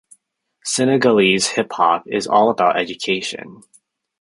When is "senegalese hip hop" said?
0.65-2.05